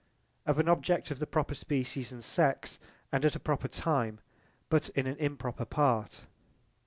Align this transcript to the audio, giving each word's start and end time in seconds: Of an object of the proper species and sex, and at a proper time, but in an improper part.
Of 0.47 0.57
an 0.57 0.67
object 0.67 1.11
of 1.11 1.19
the 1.19 1.27
proper 1.27 1.53
species 1.53 2.11
and 2.11 2.23
sex, 2.23 2.79
and 3.11 3.23
at 3.23 3.35
a 3.35 3.39
proper 3.39 3.67
time, 3.67 4.19
but 4.67 4.89
in 4.95 5.05
an 5.05 5.17
improper 5.17 5.63
part. 5.63 6.21